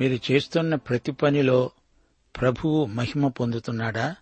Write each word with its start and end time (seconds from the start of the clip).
మీరు 0.00 0.32
చేస్తున్న 0.32 0.74
ప్రతి 0.74 1.12
పనిలో 1.12 1.70
ప్రభువు 2.40 2.84
మహిమ 2.84 3.28
పొందుతున్నాడా? 3.28 4.16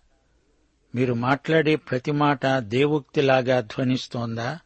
మీరు 0.95 1.13
మాట్లాడే 1.13 1.75
ప్రతి 1.75 2.11
మాట 2.11 2.45
దేవోక్తిలాగా 2.45 3.59
ధ్వనిస్తోందా? 3.59 4.59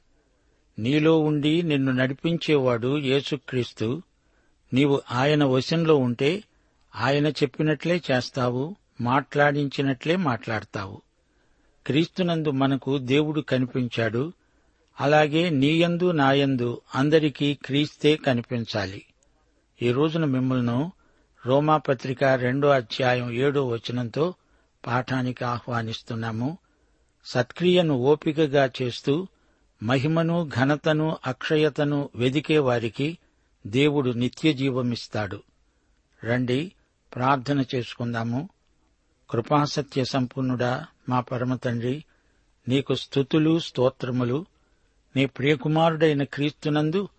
నీలో 0.80 1.20
ఉండి 1.20 1.64
నిన్ను 1.64 1.92
నడిపించేవాడు 1.92 2.98
యేసుక్రీస్తు. 2.98 4.02
నీవు 4.74 5.02
ఆయన 5.12 5.44
వశంలో 5.44 5.96
ఉంటే 5.96 6.44
ఆయన 6.96 7.28
చెప్పినట్లే 7.28 8.02
చేస్తావు 8.12 8.76
మాట్లాడించినట్లే 9.02 10.16
మాట్లాడతావు. 10.16 11.02
క్రీస్తునందు 11.86 12.52
మనకు 12.52 12.98
దేవుడు 12.98 13.42
కనిపించాడు. 13.42 14.34
అలాగే 15.02 15.50
నీయందు 15.50 16.12
నాయందు 16.12 16.82
అందరికీ 16.96 17.54
క్రీస్తే 17.54 18.16
కనిపించాలి. 18.16 19.06
ఈ 19.82 19.92
రోజున 19.92 20.26
మిమ్మల్ని 20.26 20.92
రోమాపత్రిక 21.46 22.24
రెండో 22.24 22.68
అధ్యాయం 22.68 23.32
ఏడో 23.32 23.68
వచనంతో 23.68 24.34
పాఠానికి 24.88 25.46
ఆహ్వానిస్తున్నాము. 25.46 26.58
సత్క్రియను 27.26 27.94
ఓపికగా 27.94 28.72
చేస్తూ 28.82 29.28
మహిమను 29.84 30.50
ఘనతను 30.60 31.18
అక్షయతను 31.28 32.10
వెదికే 32.16 32.58
వారికి 32.58 33.18
దేవుడు 33.68 34.10
నిత్య 34.10 34.54
జీవమిస్తాడు. 34.54 35.44
రండి 36.24 36.72
ప్రార్థన 37.16 37.66
చేసుకుందాము. 37.76 38.50
కృపాసత్య 39.30 40.06
సంపూర్ణుడా 40.06 40.86
మా 41.10 41.20
పరమతండ్రి 41.20 42.04
నీకు 42.68 42.94
స్థుతులు 42.94 43.60
స్తోత్రములు. 43.60 44.46
నీ 45.16 45.26
ప్రియకుమారుడైన 45.26 46.24
క్రీస్తునందు 46.24 47.10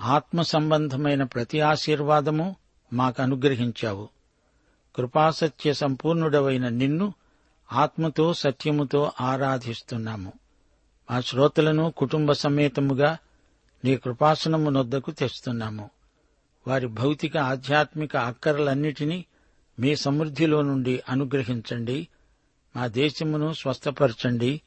ఆత్మ 0.00 0.42
సంబంధమైన 0.42 1.22
ప్రతి 1.22 1.60
ఆశీర్వాదము 1.60 2.56
మాకు 2.92 3.22
అనుగ్రహించావు 3.22 4.08
కృపాసత్య 4.96 5.74
సంపూర్ణుడవైన 5.74 6.68
నిన్ను 6.68 7.14
ఆత్మతో 7.72 8.34
సత్యముతో 8.34 9.12
ఆరాధిస్తున్నాము. 9.20 10.32
మా 11.10 11.20
శ్రోతలను 11.20 11.90
కుటుంబ 11.96 12.32
సమేతముగా 12.32 13.18
నీ 13.84 13.96
కృపాసనము 13.96 14.70
నొద్దకు 14.70 15.10
తెస్తున్నాము. 15.10 15.90
వారి 16.68 16.86
భౌతిక 16.86 17.36
ఆధ్యాత్మిక 17.36 18.16
అక్కరలన్నిటినీ 18.16 19.24
మీ 19.78 19.96
సమృద్ధిలో 19.96 20.62
నుండి 20.62 21.02
అనుగ్రహించండి. 21.08 22.08
మా 22.76 22.86
దేశమును 22.86 23.52
స్వస్థపరచండి. 23.52 24.60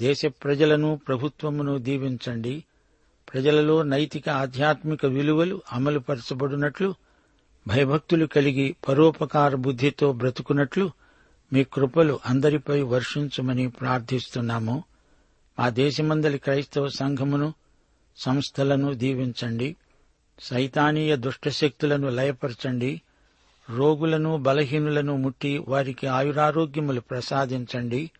దేశ 0.00 0.26
ప్రజలను 0.26 1.00
ప్రభుత్వమును 1.08 1.78
దీవించండి. 1.78 2.64
ప్రజలలో 3.32 3.82
నైతిక 3.82 4.28
ఆధ్యాత్మిక 4.28 5.06
విలువలు 5.06 5.62
అమలుపరచబడినట్లు 5.72 6.94
భయభక్తులు 7.68 8.26
కలిగి 8.26 8.76
పరోపకార 8.88 9.54
బుద్ధితో 9.54 10.12
బ్రతుకున్నట్లు 10.12 10.90
మీ 11.52 11.64
కృపలు 11.64 12.20
అందరిపై 12.26 12.82
వర్షించమని 12.82 13.70
ప్రార్థిస్తున్నాము. 13.70 14.84
మా 15.58 15.68
దేశమందలి 15.68 16.38
క్రైస్తవ 16.38 16.88
సంఘమును 16.88 17.54
సంస్థలను 18.16 18.94
దీవించండి. 18.94 19.76
సైతానీయ 20.40 21.16
దుష్టశక్తులను 21.16 22.08
లయపరచండి. 22.08 23.00
రోగులను 23.70 24.36
బలహీనులను 24.36 25.16
ముట్టి 25.16 25.58
వారికి 25.58 26.06
ఆయురారోగ్యములు 26.06 27.00
ప్రసాదించండి. 27.00 28.10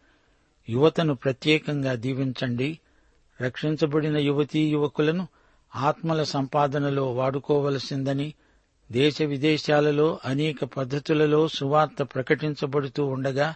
యువతను 0.69 1.15
ప్రత్యేకంగా 1.15 1.94
దీవించండి. 1.94 2.78
రక్షించబడిన 3.40 4.16
యువతీ 4.16 4.68
యువకులను 4.68 5.28
ఆత్మల 5.76 6.22
సంపాదనలో 6.22 7.12
వాడుకోవలసిందని 7.12 8.34
దేశ 8.92 9.22
విదేశాలలో 9.22 10.18
అనేక 10.24 10.64
పద్ధతులలో 10.64 11.48
సువార్త 11.48 12.02
ప్రకటించబడుతూ 12.02 13.06
ఉండగా 13.06 13.54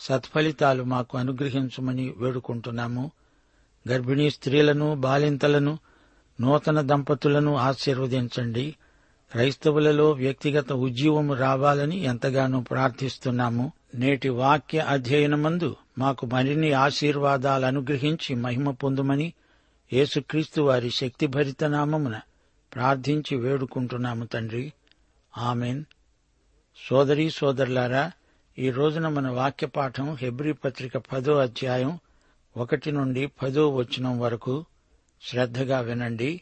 సత్ఫలితాలు 0.00 0.82
మాకు 0.82 1.18
అనుగ్రహించమని 1.18 2.14
వేడుకుంటున్నాము. 2.16 3.10
గర్భిణీ 3.88 4.30
స్త్రీలను 4.30 4.94
బాలింతలను 4.94 5.78
నూతన 6.40 6.80
దంపతులను 6.80 7.56
ఆశీర్వదించండి. 7.56 8.74
క్రైస్తవులలో 9.32 10.10
వ్యక్తిగత 10.10 10.72
ఉజ్జీవము 10.72 11.34
రావాలని 11.34 11.96
ఎంతగానో 11.96 12.60
ప్రార్థిస్తున్నాము. 12.60 13.72
నేటి 13.94 14.28
వాక్య 14.28 14.78
అధ్యయనమందు 14.78 15.76
మాకు 15.98 16.26
మరిన్ని 16.26 16.72
ఆశీర్వాదాలు 16.72 17.66
అనుగ్రహించి 17.66 18.34
మహిమ 18.34 18.70
పొందుమని 18.70 19.32
యేసుక్రీస్తు 19.92 20.60
వారి 20.60 20.90
శక్తిభరిత 20.90 21.64
నామమున 21.64 22.20
ప్రార్థించి 22.74 23.36
వేడుకుంటున్నాము 23.36 24.24
తండ్రి. 24.24 24.72
ఆమెన్. 25.38 25.84
సోదరీ 26.88 27.30
సోదరులారా 27.30 28.12
ఈ 28.58 28.70
రోజున 28.70 29.08
మన 29.08 29.28
వాక్యపాఠం 29.28 30.14
హెబ్రి 30.14 30.52
పత్రిక 30.52 30.96
పదో 30.96 31.36
అధ్యాయం 31.36 31.98
ఒకటి 32.56 32.92
నుండి 32.92 33.26
పదో 33.26 33.70
వచనం 33.70 34.20
వరకు 34.20 34.64
శ్రద్ధగా 35.22 35.80
వినండి. 35.80 36.40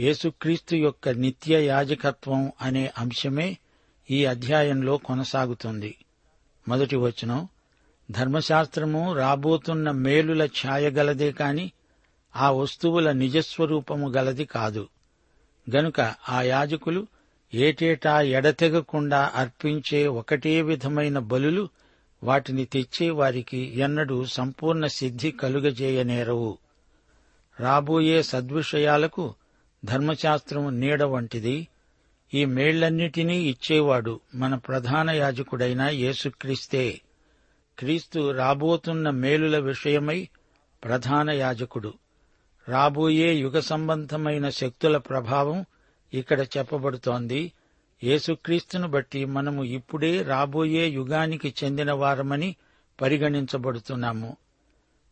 యేసుక్రీస్తు 0.00 0.76
యొక్క 0.76 1.08
నిత్య 1.08 1.66
యాజకత్వం 1.66 2.52
అనే 2.60 2.92
అంశమే 2.98 3.58
ఈ 4.10 4.24
అధ్యాయంలో 4.24 4.96
కొనసాగుతుంది. 4.96 5.96
మొదటి 6.68 6.96
వచనం 6.96 7.48
ధర్మశాస్త్రము 8.10 9.12
రాబోతున్న 9.12 9.90
మేలుల 9.90 10.44
ఛాయగలదే 10.44 11.32
కాని 11.32 11.72
ఆ 12.36 12.50
వస్తువుల 12.50 13.12
నిజస్వరూపము 13.12 14.08
గలది 14.08 14.44
కాదు. 14.44 14.88
గనుక 15.76 16.00
ఆ 16.28 16.42
యాజకులు 16.42 17.06
ఏటేటా 17.54 18.20
ఎడతెగకుండా 18.20 19.32
అర్పించే 19.34 20.06
ఒకటే 20.06 20.62
విధమైన 20.62 21.18
బలులు 21.18 21.68
వాటిని 22.22 22.64
తెచ్చే 22.64 23.10
వారికి 23.10 23.78
ఎన్నడూ 23.78 24.24
సంపూర్ణ 24.24 24.86
సిద్ధి 24.86 25.30
కలుగజేయనేరవు. 25.30 26.58
రాబోయే 27.60 28.22
సద్విషయాలకు 28.22 29.34
ధర్మశాస్త్రము 29.84 30.70
నీడ 30.70 31.02
వంటిది. 31.02 31.68
ఈ 32.34 32.44
మేళ్ళన్నిటినీ 32.44 33.38
ఇచ్చేవాడు 33.38 34.20
మన 34.34 34.54
ప్రధాన 34.54 35.10
యాజకుడైన 35.10 35.82
యేసుక్రీస్తే. 35.82 37.00
క్రీస్తు 37.78 38.30
రాబోతున్న 38.30 39.10
మేలుల 39.10 39.58
విషయమై 39.58 40.28
ప్రధాన 40.84 41.30
యాజకుడు. 41.30 41.94
రాబోయే 42.68 43.34
యుగ 43.34 43.60
సంబంధమైన 43.60 44.48
శక్తుల 44.48 44.96
ప్రభావం 44.96 45.64
ఇక్కడ 46.14 46.40
చెప్పబడుతోంది. 46.40 47.52
యేసుక్రీస్తును 48.04 48.88
బట్టి 48.88 49.24
మనము 49.24 49.64
ఇప్పుడే 49.64 50.22
రాబోయే 50.22 50.88
యుగానికి 50.88 51.54
చెందిన 51.64 51.92
వారమని 51.92 52.56
పరిగణించబడుతున్నాము. 53.00 54.36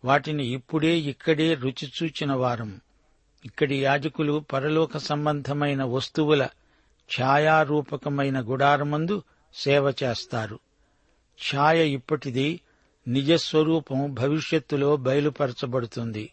వాటిని 0.05 0.47
ఇప్పుడే 0.47 0.99
ఇక్కడే 0.99 1.55
రుచి 1.55 1.93
చూచిన 2.03 2.33
వారం. 2.33 2.81
ఇక్కడి 3.45 3.83
యాజకులు 3.83 4.45
పరలోక 4.53 4.97
సంబంధమైన 4.97 5.83
వస్తువుల 5.83 6.49
ఛాయారూపకమైన 7.21 8.41
గుడారమందు 8.41 9.23
సేవ 9.55 9.95
చేస్తారు. 10.03 10.59
ఛాయ 11.41 11.87
ఇప్పటిది 11.87 12.61
నిజస్వరూపం 13.09 14.15
భవిష్యత్తులో 14.15 14.97
బయలుపరచబడుతుంది. 14.97 16.33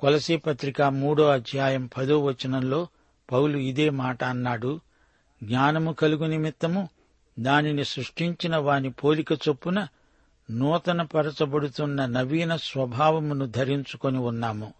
కొలసీ 0.00 0.36
పత్రిక 0.36 0.82
మూడో 0.82 1.28
అధ్యాయం 1.28 1.86
పదో 1.86 2.24
వచనంలో 2.24 2.88
పౌలు 3.32 3.58
ఇదే 3.58 3.90
మాట 3.90 4.24
అన్నాడు. 4.24 4.80
జ్ఞానము 5.42 5.92
కలుగు 5.92 6.26
నిమిత్తము 6.26 6.88
దానిని 7.38 7.84
సృష్టించిన 7.84 8.56
వాని 8.56 8.90
పోలిక 8.90 9.32
చొప్పున 9.32 9.88
నూతనపరచబడుతున్న 10.50 12.06
నవీన 12.06 12.56
స్వభావమును 12.56 13.46
ధరించుకొని 13.46 14.18
ఉన్నాము. 14.18 14.74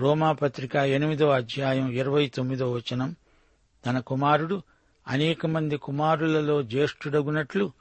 రోమాపత్రిక 0.00 0.76
ఎనిమిదో 0.76 1.30
అధ్యాయం 1.30 1.90
ఇరవై 1.90 2.26
తొమ్మిదో 2.26 2.72
వచనం. 2.72 3.16
తన 3.86 3.98
కుమారుడు 3.98 4.62
అనేక 5.08 5.46
మంది 5.46 5.76
కుమారులలో 5.76 6.62
జ్యేష్ఠుడగునట్లు 6.62 7.72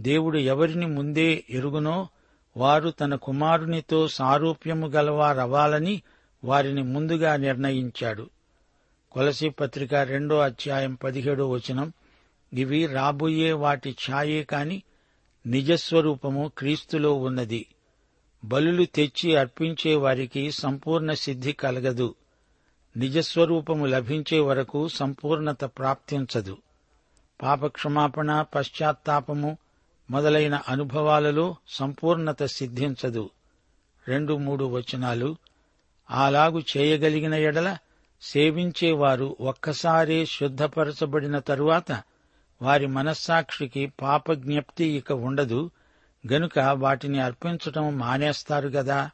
దేవుడు 0.00 0.38
ఎవరిని 0.38 0.86
ముందే 0.86 1.44
ఎరుగునో 1.50 2.08
వారు 2.56 2.90
తన 2.90 3.14
కుమారునితో 3.14 4.08
సారూప్యము 4.08 4.86
గలవారవ్వాలని 4.86 6.02
వారిని 6.44 6.82
ముందుగా 6.82 7.36
నిర్ణయించాడు. 7.36 8.30
కొలసి 9.12 9.48
పత్రిక 9.48 9.94
రెండో 9.94 10.38
అధ్యాయం 10.38 10.94
పదిహేడో 10.94 11.50
వచనం 11.50 11.92
ఇవి 12.52 12.86
రాబోయే 12.86 13.52
వాటి 13.52 13.96
ఛాయే 14.10 14.42
కాని 14.42 14.82
నిజస్వరూపము 15.46 16.50
క్రీస్తులో 16.58 17.14
ఉన్నది. 17.14 17.66
బలులు 18.44 18.84
తెచ్చి 18.84 19.36
అర్పించే 19.36 19.94
వారికి 19.94 20.50
సంపూర్ణ 20.50 21.12
సిద్ధి 21.12 21.52
కలగదు. 21.52 22.14
నిజస్వరూపము 22.96 23.86
లభించే 23.86 24.40
వరకు 24.40 24.88
సంపూర్ణత 24.88 25.64
ప్రాప్తించదు. 25.64 26.56
పాపక్షమాపణ 27.42 28.44
పశ్చాత్తాపము 28.54 29.58
మొదలైన 30.10 30.60
అనుభవాలలో 30.68 31.56
సంపూర్ణత 31.68 32.44
సిద్ధించదు. 32.44 33.30
రెండు 34.08 34.34
మూడు 34.34 34.64
వచనాలు 34.64 35.36
అలాగు 36.10 36.62
చేయగలిగిన 36.76 37.34
ఎడల 37.34 37.78
సేవించేవారు 38.22 39.36
ఒక్కసారే 39.40 40.26
శుద్ధపరచబడిన 40.26 41.38
తరువాత 41.38 42.02
వారి 42.62 42.86
మనస్సాక్షికి 42.86 43.86
పాపజ్ఞప్తి 43.86 44.84
ఇక 44.84 45.12
ఉండదు 45.12 45.70
గనుక 46.32 46.58
వాటిని 46.58 47.20
అర్పించటం 47.20 47.98
మానేస్తారు 47.98 48.68
గదా. 48.68 49.10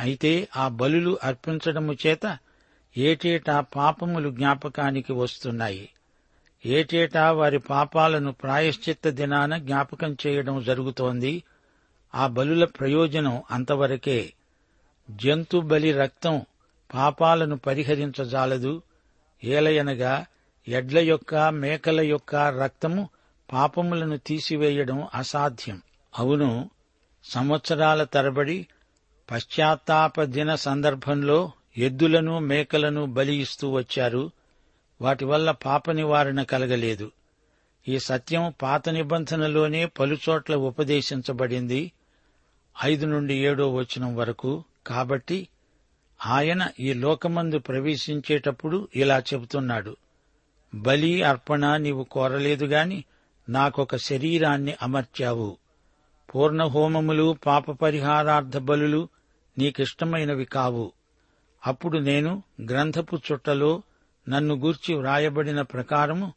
అయితే 0.00 0.48
ఆ 0.56 0.68
బలులు 0.68 1.18
అర్పించడము 1.22 1.96
చేత 2.06 2.38
ఏటేటా 2.96 3.60
పాపములు 3.60 4.30
జ్ఞాపకానికి 4.30 5.12
వస్తున్నాయి. 5.12 5.88
ఏటేటా 6.66 7.32
వారి 7.32 7.58
పాపాలను 7.58 8.32
ప్రాయశ్చిత్త 8.32 9.08
దినాన 9.08 9.58
జ్ఞాపకం 9.58 10.16
చేయడం 10.26 10.62
జరుగుతోంది. 10.62 11.42
ఆ 12.14 12.26
బలుల 12.26 12.64
ప్రయోజనం 12.64 13.42
అంతవరకే. 13.50 14.32
జంతు 15.10 15.60
బలి 15.60 15.92
రక్తం 15.92 16.42
పాపాలను 16.94 17.56
పరిహరించజాలదు. 17.56 18.82
ఏలయనగా 19.44 20.26
ఎడ్ల 20.68 20.98
యొక్క 20.98 21.34
మేకల 21.34 22.00
యొక్క 22.00 22.36
రక్తము 22.36 23.08
పాపములను 23.52 24.16
తీసివేయడం 24.16 25.08
అసాధ్యం. 25.14 25.82
అవును 26.18 26.70
సంవత్సరాల 27.24 28.04
తరబడి 28.04 28.66
పశ్చాత్తాప 29.30 30.22
దిన 30.22 30.54
సందర్భంలో 30.54 31.52
ఎద్దులను 31.78 32.38
మేకలను 32.38 33.06
బలి 33.06 33.34
ఇస్తూ 33.36 33.70
వచ్చారు. 33.70 34.30
వాటి 35.00 35.24
వల్ల 35.24 35.50
పాప 35.50 35.90
నివారణ 35.90 36.42
కలగలేదు. 36.42 37.12
ఈ 37.88 37.98
సత్యం 37.98 38.54
పాత 38.62 38.88
నిబంధనలోనే 38.88 39.86
పలుచోట్ల 39.86 40.54
ఉపదేశించబడింది. 40.54 41.92
ఐదు 42.84 43.06
నుండి 43.06 43.34
ఏడో 43.34 43.74
వచనం 43.74 44.16
వరకు. 44.16 44.64
కాబట్టి 44.86 45.48
ఆయన 46.26 46.68
ఈ 46.80 46.92
లోకమందు 46.92 47.58
ప్రవేశించేటప్పుడు 47.58 48.88
ఇలా 48.96 49.18
చెబుతున్నాడు. 49.18 49.96
బలి 50.74 51.22
అర్పణ 51.22 51.76
నీవు 51.76 52.04
కోరలేదు 52.04 52.64
గాని 52.64 53.04
నాకొక 53.48 53.96
శరీరాన్ని 53.96 54.74
అమర్చావు. 54.82 55.56
పూర్ణ 56.34 56.64
హోమములు 56.64 57.36
పాప 57.46 57.70
పరిహారార్థ 57.70 58.56
బలులు 58.56 59.08
నీకిష్టమైనవి 59.58 60.44
కావు. 60.44 60.92
అప్పుడు 61.66 61.98
నేను 61.98 62.42
గ్రంథపు 62.70 63.20
చుట్టలో 63.32 63.82
నన్ను 64.28 64.54
గూర్చి 64.54 64.94
వ్రాయబడిన 64.94 65.62
ప్రకారము 65.62 66.34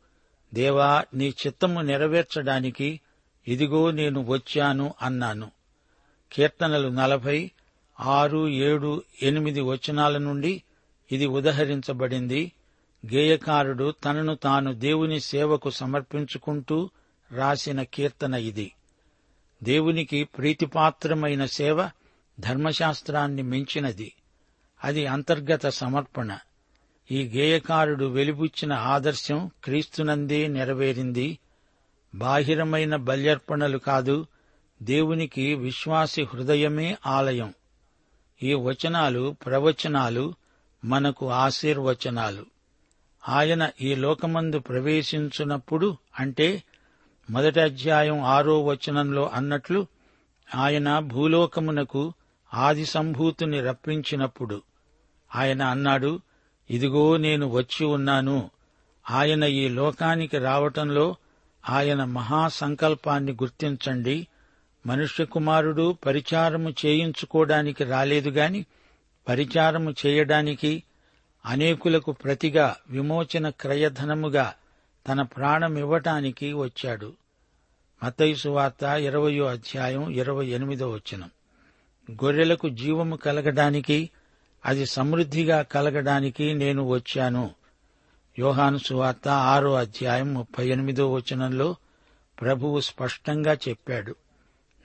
దేవా 0.54 1.04
నీ 1.14 1.30
చిత్తము 1.30 1.82
నెరవేర్చడానికి 1.82 3.00
ఇదిగో 3.48 3.92
నేను 3.92 4.26
వచ్చాను 4.26 4.94
అన్నాను. 5.02 5.52
కీర్తనలు 6.32 6.88
నలభై 6.88 7.52
ఆరు 8.00 8.50
ఏడు 8.50 9.04
ఎనిమిది 9.22 9.62
వచనాల 9.62 10.18
నుండి 10.18 10.64
ఇది 11.12 11.26
ఉదహరించబడింది. 11.26 12.52
గేయకారుడు 13.14 13.94
తనను 14.06 14.36
తాను 14.36 14.74
దేవుని 14.74 15.20
సేవకు 15.20 15.70
సమర్పించుకుంటూ 15.70 16.90
రాసిన 17.32 17.84
కీర్తన 17.84 18.34
ఇది. 18.34 18.74
దేవునికి 19.64 20.24
ప్రీతిపాత్రమైన 20.24 21.46
సేవ 21.46 21.90
ధర్మశాస్త్రాన్ని 22.40 23.42
మించినది. 23.42 24.14
అది 24.84 25.06
అంతర్గత 25.06 25.68
సమర్పణ. 25.68 26.38
ఈ 27.12 27.28
గేయకారుడు 27.36 28.06
వెలిబుచ్చిన 28.06 28.74
ఆదర్శం 28.74 29.52
క్రీస్తునందే 29.64 30.48
నెరవేరింది. 30.48 31.40
బాహిరమైన 32.16 32.96
బల్యర్పణలు 32.96 33.78
కాదు 33.78 34.26
దేవునికి 34.82 35.56
విశ్వాసి 35.56 36.24
హృదయమే 36.24 36.98
ఆలయం. 37.08 37.54
ఈ 38.44 38.54
వచనాలు 38.54 39.36
ప్రవచనాలు 39.46 40.34
మనకు 40.86 41.30
ఆశీర్వచనాలు. 41.30 42.46
ఆయన 43.30 43.70
ఈ 43.82 43.96
లోకమందు 43.96 44.60
ప్రవేశించున్నప్పుడు 44.60 45.98
అంటే 46.20 46.64
మొదటి 47.30 47.60
అధ్యాయం 47.60 48.20
ఆరో 48.20 48.64
వచనంలో 48.64 49.28
అన్నట్లు 49.28 49.88
ఆయన 50.56 51.00
భూలోకమునకు 51.00 52.14
ఆది 52.54 52.86
సంభూతిని 52.86 53.62
రప్పించినప్పుడు. 53.62 54.62
ఆయన 55.36 55.62
అన్నాడు 55.62 56.20
ఇదిగో 56.70 57.18
నేను 57.18 57.50
వచ్చి 57.50 57.86
ఉన్నాను. 57.86 58.52
ఆయన 59.10 59.44
ఈ 59.44 59.70
లోకానికి 59.70 60.38
రావటంలో 60.38 61.16
ఆయన 61.70 62.04
మహాసంకల్పాన్ని 62.04 63.32
గుర్తించండి. 63.32 64.28
మనుష్య 64.86 65.26
కుమారుడు 65.26 65.98
పరిచారము 66.06 66.70
చేయించుకోవడానికి 66.70 67.84
రాలేదుగాని 67.84 68.66
పరిచారము 69.28 69.94
చేయడానికి 70.06 70.84
అనేకులకు 71.46 72.12
ప్రతిగా 72.12 72.76
విమోచన 72.90 73.50
క్రయధనముగా 73.50 74.54
తన 75.10 75.22
ప్రాణమివ్వటానికి 75.22 76.54
వచ్చాడు. 76.54 77.14
మతైసు 78.04 78.50
వార్త 78.50 78.84
ఇరవయో 78.84 79.46
అధ్యాయం 79.46 80.10
ఇరవై 80.10 80.46
ఎనిమిదో 80.46 80.90
వచనం. 80.90 81.30
గొర్రెలకు 82.12 82.70
జీవము 82.70 83.16
కలగడానికి 83.16 84.10
అది 84.66 84.86
సమృద్ధిగా 84.86 85.62
కలగడానికి 85.62 86.54
నేను 86.54 86.84
వచ్చాను. 86.84 87.52
యోహాను 88.40 88.78
సువార్త 88.78 89.28
ఆరో 89.28 89.74
అధ్యాయం 89.74 90.34
ముప్పై 90.34 90.68
ఎనిమిదో 90.68 91.14
వచనంలో 91.14 91.76
ప్రభువు 92.42 92.80
స్పష్టంగా 92.80 93.54
చెప్పాడు. 93.54 94.16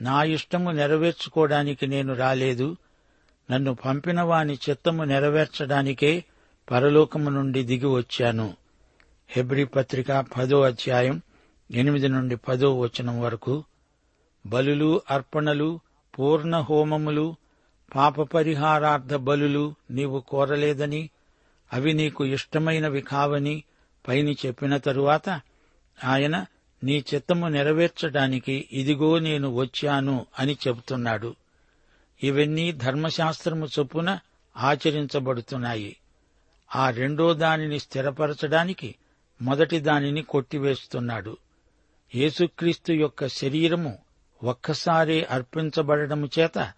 నా 0.01 0.23
ఇష్టము 0.23 0.71
నెరవేర్చుకోవడానికి 0.71 1.87
నేను 1.87 2.15
రాలేదు. 2.15 2.77
నన్ను 3.51 3.75
పంపిన 3.75 4.21
వాని 4.21 4.59
చిత్తము 4.71 5.05
నెరవేర్చడానికే 5.05 6.25
పరలోకము 6.71 7.31
నుండి 7.31 7.63
దిగి 7.63 7.87
వచ్చాను. 7.87 8.57
హెబ్రి 9.29 9.65
పత్రిక 9.65 10.13
పదో 10.13 10.63
అధ్యాయం 10.63 11.23
ఎనిమిది 11.71 12.09
నుండి 12.09 12.37
పదో 12.37 12.79
వచనం 12.79 13.21
వరకు 13.21 13.65
బలులు 14.47 15.03
అర్పణలు 15.11 15.81
పూర్ణ 16.19 16.61
హోమములు 16.61 17.37
పాప 17.95 18.23
పరిహారార్థ 18.23 19.15
బలులు 19.15 19.75
నీవు 19.91 20.21
కోరలేదని 20.21 21.11
అవి 21.73 21.93
నీకు 21.93 22.25
ఇష్టమైనవి 22.25 23.01
కావని 23.01 23.65
పైని 24.09 24.37
చెప్పిన 24.47 24.77
తరువాత 24.77 25.29
ఆయన 26.05 26.47
నీ 26.85 27.05
చిత్తము 27.15 27.49
నెరవేర్చడానికి 27.49 28.69
ఇదిగో 28.73 29.19
నేను 29.19 29.55
వచ్చాను 29.55 30.27
అని 30.39 30.59
చెబుతున్నాడు. 30.69 31.35
ఇవన్నీ 32.23 32.73
ధర్మశాస్త్రము 32.73 33.69
చొప్పున 33.79 34.19
ఆచరించబడుతున్నాయి. 34.57 35.97
ఆ 36.77 36.91
రెండో 36.91 37.35
దానిని 37.35 37.79
స్థిరపరచడానికి 37.79 38.95
మొదటి 39.43 39.81
దానిని 39.81 40.23
కొట్టివేస్తున్నాడు. 40.23 41.37
యేసుక్రీస్తు 42.15 42.93
యొక్క 42.93 43.27
శరీరము 43.27 43.99
ఒక్కసారే 44.45 45.23
అర్పించబడటము 45.31 46.29
చేత 46.39 46.73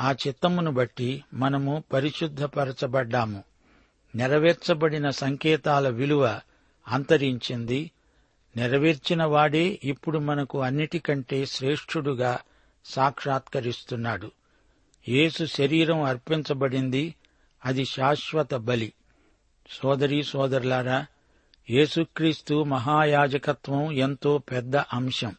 ఆ 0.00 0.12
చిత్తమును 0.12 0.70
బట్టి 0.70 1.24
మనము 1.34 1.84
పరిశుద్ధపరచబడ్డాము. 1.92 3.44
నెరవేర్చబడిన 4.14 5.10
సంకేతాల 5.10 5.88
విలువ 5.88 6.40
అంతరించింది. 6.88 7.90
నెరవేర్చిన 8.56 9.24
వాడే 9.24 9.80
ఇప్పుడు 9.84 10.18
మనకు 10.18 10.60
అన్నిటికంటే 10.60 11.46
శ్రేష్ఠుడుగా 11.46 12.38
సాక్షాత్కరిస్తున్నాడు. 12.84 14.30
యేసు 15.08 15.44
శరీరం 15.44 16.02
అర్పించబడింది. 16.02 17.14
అది 17.64 17.84
శాశ్వత 17.84 18.54
బలి. 18.54 18.92
సోదరీ 19.70 20.22
సోదరులారా 20.22 21.06
యేసుక్రీస్తు 21.70 22.62
మహాయాజకత్వం 22.62 23.92
ఎంతో 23.92 24.38
పెద్ద 24.38 24.76
అంశం. 24.76 25.34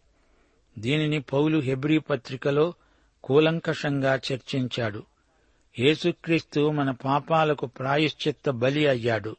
దీనిని 0.79 1.21
పౌలు 1.21 1.59
హెబ్రీ 1.59 1.97
పత్రికలో 1.97 2.73
కూలంకషంగా 3.25 4.15
చర్చించాడు. 4.15 5.03
యేసుక్రీస్తు 5.79 6.71
మన 6.71 6.91
పాపాలకు 6.91 7.65
ప్రాయశ్చిత్త 7.65 8.49
బలి 8.49 8.87
అయ్యాడు. 8.87 9.35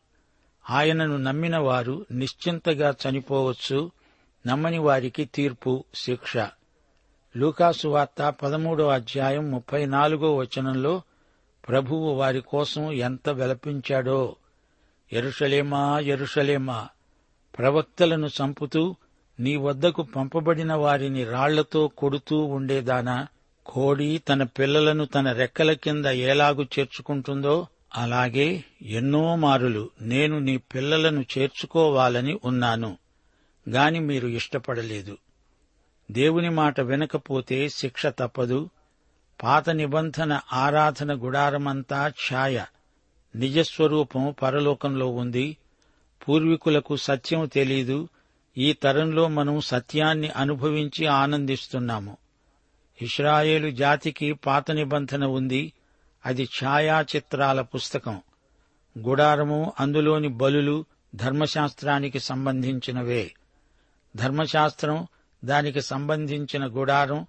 ఆయనను 0.70 1.16
నమ్మిన 1.16 1.58
వారు 1.58 2.06
నిశ్చింతగా 2.12 2.94
చనిపోవచ్చు 3.08 3.90
నమ్మని 4.46 4.78
వారికి 4.78 5.24
తీర్పు 5.24 5.84
శిక్ష. 5.94 6.36
లూకాసు 7.36 7.88
వార్త 7.88 8.34
పదమూడో 8.42 8.88
అధ్యాయం 8.88 9.50
ముప్పై 9.50 9.86
నాలుగో 9.86 10.36
వచనంలో 10.36 11.02
ప్రభువు 11.68 12.12
వారి 12.12 12.40
కోసం 12.40 12.92
ఎంత 12.92 13.28
వెలపించాడో. 13.28 14.36
ఎరుషలేమా 15.12 15.98
ఎరుషలేమా 15.98 16.88
ప్రవక్తలను 17.58 18.26
చంపుతూ 18.26 18.96
నీ 19.40 19.56
వద్దకు 19.56 20.02
పంపబడిన 20.02 20.74
వారిని 20.74 21.24
రాళ్ళతో 21.24 21.88
కొడుతూ 21.88 22.44
ఉండేదానా? 22.44 23.26
కోడి 23.66 24.18
తన 24.18 24.42
పిల్లలను 24.42 25.04
తన 25.04 25.32
రెక్కల 25.32 25.72
కింద 25.72 26.06
ఏలాగు 26.06 26.62
చేర్చుకుంటుందో 26.62 27.66
అలాగే 27.94 28.64
ఎన్నో 28.82 29.36
మారులు 29.36 29.90
నేను 30.02 30.38
నీ 30.38 30.56
పిల్లలను 30.56 31.24
చేర్చుకోవాలని 31.38 32.40
ఉన్నాను 32.44 32.96
గాని 33.68 34.00
మీరు 34.00 34.28
ఇష్టపడలేదు. 34.28 35.18
దేవుని 36.10 36.50
మాట 36.50 36.80
వినకపోతే 36.80 37.68
శిక్ష 37.68 38.06
తప్పదు. 38.06 38.70
పాత 39.42 39.70
నిబంధన 39.70 40.40
ఆరాధన 40.52 41.14
గుడారమంతా 41.14 42.12
ఛాయ. 42.32 42.64
నిజస్వరూపం 43.36 44.34
పరలోకంలో 44.42 45.08
ఉంది. 45.08 45.56
పూర్వీకులకు 46.28 46.96
సత్యం 46.96 47.46
తెలీదు. 47.46 48.08
ఈ 48.58 48.72
తరంలో 48.72 49.28
మనం 49.28 49.60
సత్యాన్ని 49.60 50.28
అనుభవించి 50.28 51.06
ఆనందిస్తున్నాము. 51.06 52.16
ఇస్రాయేలు 53.02 53.70
జాతికి 53.70 54.32
పాత 54.32 54.70
నిబంధన 54.70 55.24
ఉంది. 55.24 55.72
అది 56.26 56.42
ఛాయాచిత్రాల 56.42 57.60
పుస్తకం. 57.60 58.22
గుడారము 58.98 59.72
అందులోని 59.80 60.28
బలులు 60.28 60.84
ధర్మశాస్త్రానికి 61.14 62.20
సంబంధించినవే. 62.20 63.34
ధర్మశాస్త్రం 64.16 65.06
దానికి 65.44 65.80
సంబంధించిన 65.80 66.66
గుడారం 66.66 67.26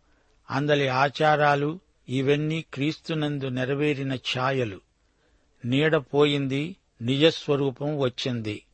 అందలి 0.51 0.87
ఆచారాలు 0.87 1.79
ఇవన్నీ 2.09 2.65
క్రీస్తునందు 2.73 3.47
నెరవేరిన 3.47 4.13
ఛాయలు. 4.13 4.81
నీడ 5.65 5.95
పోయింది 5.95 6.75
నిజస్వరూపం 7.01 7.99
వచ్చింది. 7.99 8.65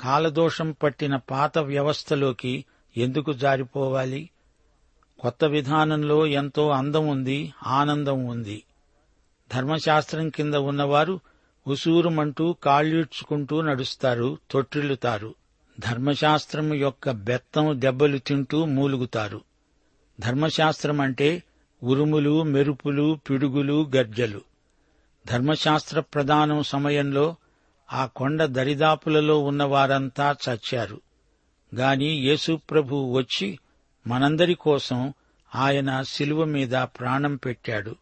కాలదోషం 0.00 0.72
పట్టిన 0.72 1.16
పాత 1.16 1.58
వ్యవస్థలోకి 1.58 2.64
ఎందుకు 2.96 3.32
జారిపోవాలి? 3.32 4.30
కొత్త 5.20 5.44
విధానంలో 5.44 6.26
ఎంతో 6.26 6.70
అందం 6.70 7.08
ఉంది 7.08 7.54
ఆనందం 7.66 8.24
ఉంది 8.24 8.64
ధర్మశాస్త్రం 9.54 10.28
కింద 10.28 10.54
ఉన్నవారు 10.54 11.20
ఉసూరుమంటూ 11.66 12.52
కాళ్ళీడ్చుకుంటూ 12.52 13.60
నడుస్తారు 13.60 14.38
తొట్టిల్లుతారు. 14.50 15.34
ధర్మశాస్త్రం 15.80 16.74
యొక్క 16.74 17.10
బెత్తం 17.10 17.80
దెబ్బలు 17.80 18.18
తింటూ 18.18 18.64
మూలుగుతారు. 18.64 19.40
ధర్మశాస్త్రం 20.20 21.00
అంటే 21.00 21.42
ఉరుములు 21.82 22.42
మెరుపులు 22.42 23.18
పిడుగులు 23.30 23.90
గర్జలు. 23.96 24.40
ధర్మశాస్త్ర 25.26 26.00
ప్రదానం 26.00 26.62
సమయంలో 26.62 27.36
ఆ 27.92 28.06
కొండ 28.06 28.44
దరిదాపులలో 28.44 29.42
ఉన్నవారంతా 29.44 30.36
చచ్చారు. 30.48 31.00
గాని 31.74 32.06
యేసుప్రభు 32.06 33.12
వచ్చి 33.12 33.58
మనందరి 34.06 34.54
కోసం 34.54 35.14
ఆయన 35.54 36.02
శిలువ 36.02 36.44
మీద 36.44 36.70
ప్రాణం 36.70 37.36
పెట్టాడు. 37.36 37.96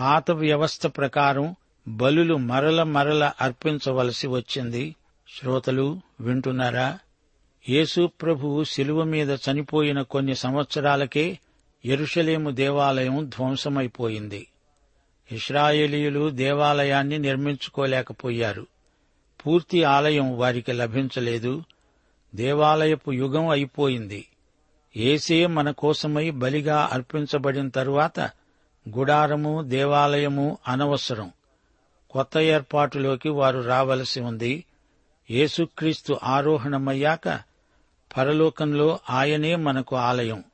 పాత 0.00 0.30
వ్యవస్థ 0.30 0.86
ప్రకారం 0.86 1.54
బలులు 1.88 2.36
మరల 2.36 2.82
మరల 2.82 3.32
అర్పించవలసి 3.40 4.26
వచ్చింది. 4.26 4.96
శ్రోతలు 5.40 6.00
వింటున్నారా? 6.20 6.98
యేసు 7.68 8.06
ప్రభువు 8.06 8.64
శిలువ 8.64 9.04
మీద 9.04 9.30
చనిపోయిన 9.30 10.02
కొన్ని 10.02 10.34
సంవత్సరాలకే 10.34 11.38
ఎరుషలేము 11.84 12.50
దేవాలయం 12.50 13.28
ధ్వంసమైపోయింది. 13.28 14.48
ఇస్రాయేలీయులు 15.32 16.30
దేవాలయాన్ని 16.30 17.18
నిర్మించుకోలేకపోయారు. 17.18 18.66
పూర్తి 19.46 19.84
ఆలయం 19.84 20.38
వారికి 20.38 20.72
లభించలేదు. 20.72 21.62
దేవాలయపు 22.34 23.12
యుగం 23.12 23.48
అయిపోయింది. 23.48 24.26
ఏసే 24.96 25.46
మన 25.46 25.70
కోసమై 25.70 26.30
బలిగా 26.30 26.90
అర్పించబడిన 26.92 27.68
తరువాత 27.68 28.20
గుడారము 28.96 29.62
దేవాలయము 29.62 30.58
అనవసరం. 30.68 31.32
కొత్త 32.10 32.38
ఏర్పాటులోకి 32.38 33.28
వారు 33.28 33.60
రావలసి 33.60 34.20
ఉంది. 34.20 34.64
యేసుక్రీస్తు 35.30 36.18
ఆరోహణమయ్యాక 36.24 37.40
పరలోకంలో 38.16 38.98
ఆయనే 39.10 39.56
మనకు 39.56 39.96
ఆలయం. 39.96 40.44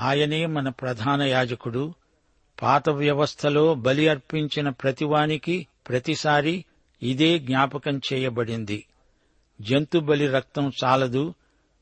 ఆయనే 0.00 0.46
మన 0.46 0.68
ప్రధాన 0.68 1.22
యాజకుడు. 1.22 1.94
పాత 2.62 2.90
వ్యవస్థలో 2.90 3.74
బలి 3.74 4.08
అర్పించిన 4.08 4.68
ప్రతివానికి 4.68 5.66
ప్రతిసారి 5.88 6.64
ఇదే 7.02 7.38
జ్ఞాపకం 7.38 8.00
చేయబడింది. 8.12 8.84
జంతు 9.60 9.98
బలి 9.98 10.26
రక్తం 10.26 10.72
చాలదు. 10.84 11.34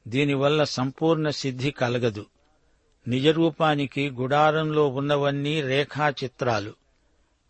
దీనివల్ల 0.09 0.65
సంపూర్ణ 0.65 1.31
సిద్ధి 1.31 1.71
కలగదు. 1.71 2.27
నిజరూపానికి 3.09 4.11
గుడారంలో 4.11 4.89
ఉన్నవన్నీ 4.89 5.61
రేఖాచిత్రాలు. 5.61 6.75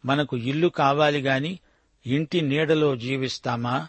మనకు 0.04 0.36
ఇల్లు 0.36 0.68
కావాలి 0.68 1.20
గాని 1.20 1.58
ఇంటి 2.06 2.40
నీడలో 2.40 2.96
జీవిస్తామా? 2.96 3.88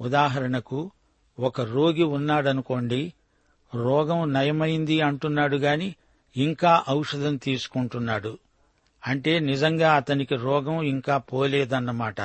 ఉదాహరణకు 0.00 0.90
ఒక 1.38 1.60
రోగి 1.60 2.02
ఉన్నాడనుకోండి 2.02 3.12
రోగం 3.74 4.32
నయమైంది 4.32 5.00
అంటున్నాడు 5.00 5.56
గాని 5.56 5.94
ఇంకా 6.36 6.84
ఔషధం 6.88 7.36
తీసుకుంటున్నాడు. 7.36 8.38
అంటే 9.06 9.38
నిజంగా 9.38 9.94
అతనికి 9.94 10.34
రోగం 10.34 10.82
ఇంకా 10.82 11.18
పోలేదన్నమాట. 11.18 12.20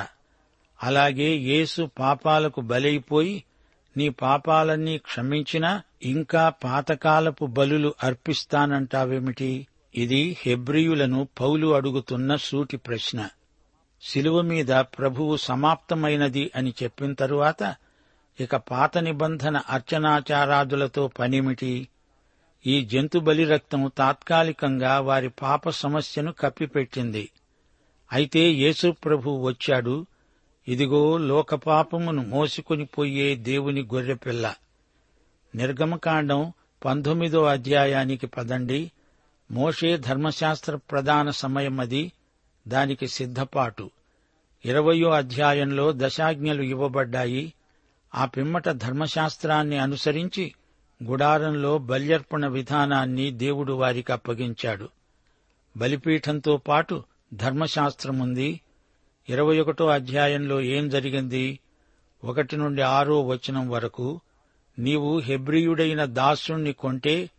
అలాగే 0.82 1.34
యేసు 1.34 1.90
పాపాలకు 1.98 2.60
బలైపోయి 2.60 3.44
నీ 3.96 4.08
పాపాలన్నీ 4.08 4.98
క్షమించినా 4.98 5.82
ఇంకా 6.02 6.48
పాతకాలపు 6.48 7.46
బలులు 7.46 7.94
అర్పిస్తానంటావేమిటి? 8.02 9.66
ఇది 9.94 10.36
హెబ్రియులను 10.40 11.28
పౌలు 11.40 11.74
అడుగుతున్న 11.74 12.36
సూటి 12.36 12.76
ప్రశ్న. 12.76 13.28
శిలువ 14.02 14.40
మీద 14.40 14.68
ప్రభువు 14.68 15.36
సమాప్తమైనది 15.36 16.50
అని 16.56 16.74
చెప్పిన 16.82 17.12
తరువాత 17.12 17.74
ఇక 18.40 18.56
పాత 18.56 18.98
నిబంధన 18.98 19.56
అర్చనాచారాదులతో 19.56 21.08
పనిమిటి? 21.08 21.88
ఈ 22.66 22.84
జంతు 22.84 23.18
బలి 23.18 23.44
రక్తం 23.44 23.90
తాత్కాలికంగా 23.98 25.00
వారి 25.00 25.28
పాప 25.28 25.70
సమస్యను 25.70 26.32
కప్పిపెట్టింది. 26.32 27.30
అయితే 28.12 28.40
యేసు 28.40 28.90
ప్రభు 28.90 29.30
వచ్చాడు 29.30 30.06
ఇదిగో 30.68 31.18
లోకపాపమును 31.18 32.22
మోసుకొని 32.22 32.84
పోయే 32.84 33.36
దేవుని 33.36 33.82
గొర్రెపిల్ల 33.82 34.54
నిర్గమకాండం 35.54 36.52
పంతొమ్మిదో 36.84 37.44
అధ్యాయానికి 37.44 38.26
పదండి. 38.26 38.92
మోషే 39.50 39.96
ధర్మశాస్త్ర 39.96 40.76
ప్రధాన 40.76 41.30
సమయమది 41.30 42.12
దానికి 42.68 43.08
సిద్ధపాటు. 43.08 43.90
ఇరవయో 44.64 45.10
అధ్యాయంలో 45.10 45.92
దశాజ్ఞలు 45.96 46.62
ఇవ్వబడ్డాయి. 46.62 47.52
ఆ 48.14 48.24
పిమ్మట 48.24 48.68
ధర్మశాస్త్రాన్ని 48.68 49.78
అనుసరించి 49.78 50.54
గుడారంలో 51.04 51.78
బల్యర్పణ 51.78 52.46
విధానాన్ని 52.46 53.30
దేవుడు 53.30 53.72
వారికి 53.72 54.12
అప్పగించాడు. 54.12 54.88
బలిపీఠంతో 55.76 56.56
పాటు 56.56 57.04
ధర్మశాస్త్రముంది. 57.34 58.60
ఇరవై 59.30 59.60
ఒకటో 59.60 59.86
అధ్యాయంలో 59.86 60.60
ఏం 60.60 60.88
జరిగింది? 60.88 61.58
ఒకటి 62.24 62.56
నుండి 62.56 62.82
ఆరో 62.82 63.22
వచనం 63.22 63.70
వరకు 63.70 64.20
నీవు 64.78 65.18
హెబ్రియుడైన 65.18 66.04
దాసుణ్ణి 66.04 66.72
కొంటే 66.72 67.30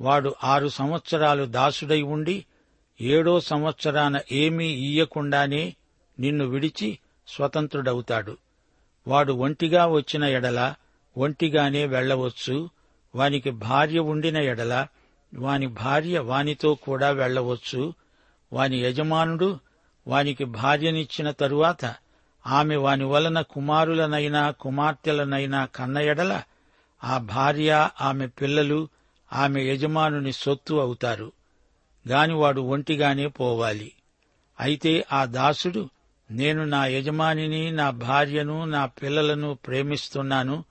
వాడు 0.00 0.34
ఆరు 0.44 0.68
సంవత్సరాలు 0.68 1.44
దాసుడై 1.44 2.02
ఉండి 2.02 2.44
ఏడో 3.00 3.40
సంవత్సరాన 3.40 4.20
ఏమీ 4.32 4.64
ఇయ్యకుండానే 4.64 5.76
నిన్ను 6.20 6.44
విడిచి 6.44 6.98
స్వతంత్రుడవుతాడు. 7.28 8.36
వాడు 9.08 9.32
ఒంటిగా 9.32 9.86
వచ్చిన 9.86 10.24
ఎడల 10.24 10.74
ఒంటిగానే 11.16 11.86
వెళ్ళవచ్చు 11.86 12.70
వానికి 13.14 13.50
భార్య 13.50 13.98
ఉండిన 13.98 14.36
ఎడల 14.36 14.86
వాని 15.34 15.66
భార్య 15.66 16.18
వానితో 16.18 16.74
కూడా 16.74 17.10
వెళ్ళవచ్చు 17.10 17.94
వాని 18.52 18.80
యజమానుడు 18.80 19.58
వానికి 20.06 20.44
భార్యనిచ్చిన 20.44 21.30
తరువాత 21.30 21.94
ఆమె 22.46 22.76
వాని 22.76 23.04
వలన 23.04 23.40
కుమారులనైనా 23.40 24.50
కుమార్తెలనైనా 24.50 25.64
కన్నయడల 25.64 26.42
ఆ 27.04 27.18
భార్య 27.18 27.88
ఆమె 28.00 28.26
పిల్లలు 28.26 28.88
ఆమె 29.32 29.62
యజమానుని 29.62 30.32
సొత్తు 30.32 30.74
అవుతారు. 30.74 31.32
గాని 32.08 32.34
వాడు 32.34 32.60
ఒంటిగానే 32.60 33.26
పోవాలి. 33.26 33.92
అయితే 34.60 35.04
ఆ 35.12 35.24
దాసుడు 35.24 35.88
నేను 36.30 36.64
నా 36.64 36.86
యజమానిని 36.86 37.72
నా 37.72 37.90
భార్యను 37.90 38.64
నా 38.64 38.86
పిల్లలను 38.86 39.54
ప్రేమిస్తున్నాను 39.54 40.64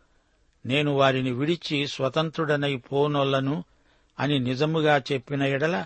నేను 0.66 0.92
వారిని 0.92 1.32
విడిచి 1.32 1.88
స్వతంత్రుడనై 1.88 2.76
పోనొల్లను 2.76 3.64
అని 4.20 4.40
నిజముగా 4.40 5.02
చెప్పిన 5.12 5.44
ఎడల 5.44 5.86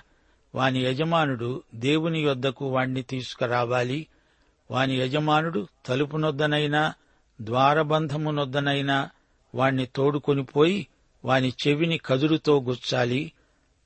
వాని 0.58 0.80
యజమానుడు 0.80 1.64
దేవుని 1.76 2.20
యొద్దకు 2.20 2.66
వాణ్ణి 2.66 3.02
తీసుకురావాలి. 3.02 4.08
వాని 4.72 4.96
యజమానుడు 4.96 5.68
తలుపునొద్దనైనా 5.86 6.94
ద్వారబంధమునొద్దనైనా 7.42 9.10
వాణ్ణి 9.56 9.86
తోడుకొనిపోయి 9.86 10.88
వాని 11.26 11.54
చెవిని 11.68 11.98
కదురుతో 11.98 12.62
గుచ్చాలి. 12.62 13.32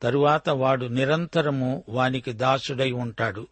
తరువాత 0.01 0.49
వాడు 0.49 0.85
నిరంతరము 0.85 1.83
వానికి 1.89 2.33
దాసుడై 2.33 2.91
ఉంటాడు. 2.91 3.47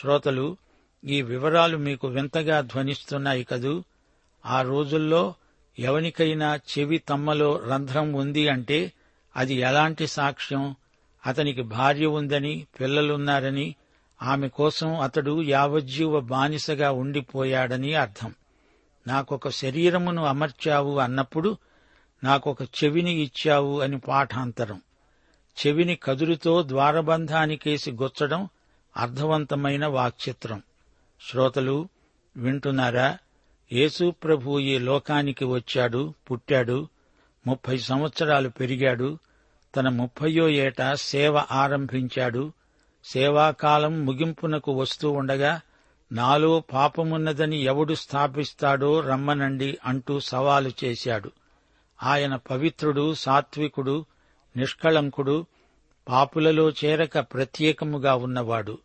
శ్రోతలు 0.00 0.56
ఈ 1.04 1.22
వివరాలు 1.22 1.76
మీకు 1.76 2.08
వింతగా 2.08 2.60
ధ్వనిస్తున్నాయి 2.60 3.44
కదూ? 3.44 3.84
ఆ 4.46 4.62
రోజుల్లో 4.62 5.34
ఎవనికైనా 5.78 6.56
చెవి 6.56 6.98
తమ్మలో 6.98 7.58
రంధ్రం 7.58 8.12
ఉంది 8.12 8.48
అంటే 8.48 8.92
అది 9.36 9.54
ఎలాంటి 9.54 10.06
సాక్ష్యం? 10.06 10.76
అతనికి 11.26 11.62
భార్య 11.62 12.06
ఉందని 12.06 12.66
పిల్లలున్నారని 12.80 13.74
ఆమె 14.22 14.48
కోసం 14.48 15.00
అతడు 15.00 15.42
యావజ్జీవ 15.42 16.20
బానిసగా 16.20 16.92
ఉండిపోయాడని 16.92 17.94
అర్థం. 17.94 18.34
నాకొక 19.06 19.48
శరీరమును 19.48 20.24
అమర్చావు 20.24 20.98
అన్నప్పుడు 20.98 21.56
నాకొక 22.24 22.62
చెవిని 22.62 23.12
ఇచ్చావు 23.12 23.80
అని 23.80 23.98
పాఠాంతరం. 23.98 24.80
చెవిని 25.66 25.98
కదురుతో 26.02 26.62
ద్వారబంధానికేసి 26.62 27.92
గొచ్చడం 27.92 28.48
అర్థవంతమైన 28.96 29.86
వాక్చిత్రం. 29.86 30.62
శ్రోతలు 31.30 31.88
వింటున్నారా? 32.36 33.18
యేసు 33.72 34.10
ప్రభు 34.10 34.58
ఈ 34.58 34.78
లోకానికి 34.78 35.44
వచ్చాడు 35.44 36.14
పుట్టాడు 36.30 36.88
ముప్పై 37.46 37.78
సంవత్సరాలు 37.78 38.48
పెరిగాడు 38.48 39.18
తన 39.76 39.88
ముప్పయో 39.88 40.48
ఏట 40.48 40.92
సేవ 40.92 41.42
ఆరంభించాడు. 41.50 42.52
సేవాకాలం 43.04 44.06
ముగింపునకు 44.06 44.72
వస్తూ 44.72 45.10
ఉండగా 45.10 45.60
నాలో 46.12 46.60
పాపమున్నదని 46.60 47.56
ఎవడు 47.56 47.94
స్థాపిస్తాడో 47.94 49.00
రమ్మనండి 49.00 49.78
అంటూ 49.84 50.20
సవాలు 50.20 50.70
చేశాడు. 50.84 51.32
ఆయన 52.02 52.36
పవిత్రుడు 52.36 53.14
సాత్వికుడు 53.14 54.04
నిష్కళంకుడు 54.56 55.46
పాపులలో 56.08 56.70
చేరక 56.70 57.18
ప్రత్యేకముగా 57.18 58.14
ఉన్నవాడు. 58.14 58.78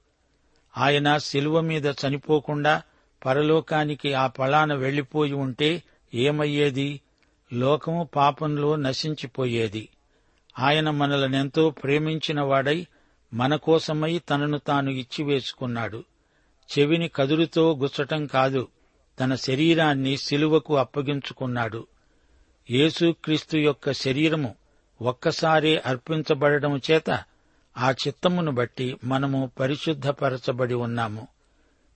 ఆయన 0.77 1.17
శిలువ 1.17 1.62
మీద 1.62 1.85
చనిపోకుండా 1.85 2.81
పరలోకానికి 3.25 4.13
ఆ 4.13 4.27
పళాన 4.27 4.73
వెళ్ళిపోయి 4.73 5.33
ఉంటే 5.33 5.83
ఏమయ్యేది? 6.13 7.01
లోకము 7.53 8.09
పాపంలో 8.15 8.75
నశించిపోయేది. 8.75 9.89
ఆయన 10.59 10.89
మనలనెంతో 10.89 11.69
ప్రేమించినవాడై 11.69 12.87
మనకోసమై 13.33 13.33
మన 13.33 13.55
కోసమై 13.55 14.19
తనను 14.19 14.57
తాను 14.57 14.89
ఇచ్చివేసుకున్నాడు 14.89 16.03
చెవిని 16.79 17.07
కదురుతో 17.07 17.75
గుచ్చటం 17.75 18.25
కాదు 18.25 18.67
తన 19.19 19.35
శరీరాన్ని 19.35 20.17
సిలువకు 20.17 20.77
అప్పగించుకున్నాడు. 20.77 21.87
యేసుక్రీస్తు 22.71 23.57
యొక్క 23.57 23.91
శరీరము 23.91 24.55
ఒక్కసారే 25.01 25.83
అర్పించబడడం 25.85 26.81
చేత 26.91 27.23
ఆ 27.77 27.91
చిత్తమును 27.91 28.51
బట్టి 28.51 28.97
మనము 29.03 29.51
పరిశుద్ధపరచబడి 29.59 30.73
ఉన్నాము. 30.73 31.27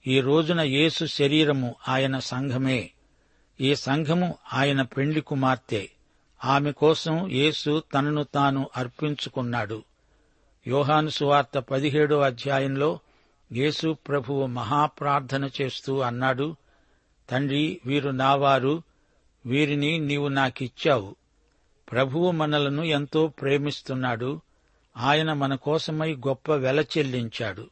ఈ 0.08 0.20
రోజున 0.20 0.62
యేసు 0.62 1.06
శరీరము 1.06 1.76
ఆయన 1.88 2.20
సంఘమే. 2.20 2.92
ఈ 3.62 3.76
సంఘము 3.76 4.36
ఆయన 4.54 4.82
పెండ్లి 4.82 5.22
కుమార్తె. 5.22 5.90
ఆమె 6.46 6.72
కోసం 6.72 7.32
యేసు 7.32 7.84
తనను 7.94 8.24
తాను 8.24 8.70
అర్పించుకున్నాడు. 8.78 9.84
యోహాను 10.68 11.10
సువార్త 11.10 11.58
పదిహేడో 11.58 12.20
అధ్యాయంలో 12.20 13.00
యేసు 13.52 13.98
ప్రభువు 14.08 14.46
మహాప్రార్థన 14.46 15.50
చేస్తూ 15.62 16.00
అన్నాడు 16.00 16.56
తండ్రి 17.30 17.82
వీరు 17.86 18.10
నావారు 18.10 18.84
వీరిని 19.46 20.00
నీవు 20.00 20.28
నాకిచ్చావు. 20.28 21.16
ప్రభువు 21.92 22.32
మనలను 22.32 22.82
ఎంతో 22.82 23.28
ప్రేమిస్తున్నాడు. 23.28 24.42
ఆయన 24.98 25.34
మన 25.34 25.56
కోసమై 25.56 26.16
గొప్ప 26.16 26.52
వెల 26.52 26.80
చెల్లించాడు. 26.80 27.68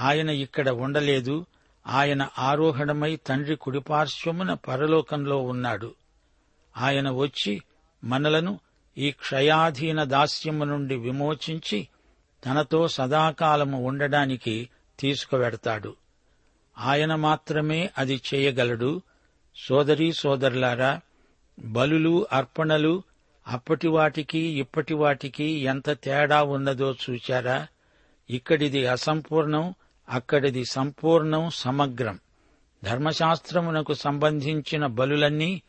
ఆయన 0.00 0.30
ఇక్కడ 0.30 0.68
ఉండలేదు. 0.68 1.46
ఆయన 1.86 2.28
ఆరోహణమై 2.38 3.16
తండ్రి 3.16 3.56
కుడిపార్శ్వమున 3.56 4.54
పరలోకంలో 4.54 5.42
ఉన్నాడు. 5.42 5.94
ఆయన 6.76 7.10
వచ్చి 7.10 7.62
మనలను 8.04 8.60
ఈ 8.98 9.10
క్షయాధీన 9.10 10.04
దాస్యము 10.04 10.64
నుండి 10.64 10.96
విమోచించి 10.96 11.88
తనతో 12.46 12.88
సదాకాలము 12.88 13.84
ఉండడానికి 13.84 14.68
తీసుకువెడతాడు. 15.00 15.96
ఆయన 16.78 17.14
మాత్రమే 17.14 17.90
అది 17.98 18.20
చేయగలడు. 18.34 19.02
సోదరీ 19.56 20.12
సోదరులారా 20.12 21.00
బలులు 21.58 22.26
అర్పణలు 22.32 23.02
అప్పటి 23.46 23.88
వాటికి 23.88 24.38
ఇప్పటి 24.38 24.94
వాటికి 24.94 25.44
ఎంత 25.44 25.90
తేడా 25.90 26.42
ఉన్నదో 26.42 26.94
చూచారా? 27.10 27.66
ఇక్కడిది 28.30 28.86
అసంపూర్ణం 28.86 29.74
అక్కడిది 30.08 30.64
సంపూర్ణం 30.64 31.50
సమగ్రం. 31.54 32.18
ధర్మశాస్త్రమునకు 32.84 33.94
సంబంధించిన 33.94 34.86
బలులన్నీ 34.86 35.62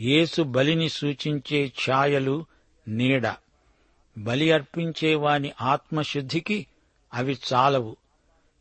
యేసు 0.00 0.42
బలిని 0.42 0.88
సూచించే 0.88 1.72
ఛాయలు 1.90 2.44
నీడ. 2.88 3.28
బలి 4.18 4.52
అర్పించే 4.52 5.14
వాని 5.14 5.52
ఆత్మశుద్ధికి 5.60 6.66
అవి 7.14 7.38
చాలవు. 7.52 7.96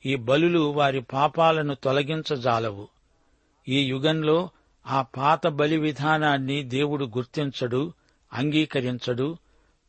ఈ 0.06 0.15
బలులు 0.15 0.60
వారి 0.60 1.02
పాపాలను 1.02 1.75
తొలగించజాలవు. 1.75 2.88
ఈ 3.67 3.82
యుగంలో 3.84 4.49
ఆ 4.88 5.02
పాత 5.02 5.47
బలి 5.47 5.78
విధానాన్ని 5.78 6.63
దేవుడు 6.63 7.06
గుర్తించడు 7.06 7.93
అంగీకరించడు. 8.34 9.38